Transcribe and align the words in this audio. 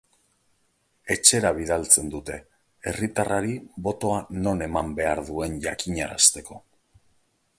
Etxera 1.15 1.51
bidaltzen 1.57 2.07
dute, 2.15 2.37
herritarrari 2.91 3.53
botoa 3.89 4.23
non 4.47 4.67
eman 4.69 4.91
behar 5.01 5.23
duen 5.31 5.61
jakinarazteko. 5.69 6.61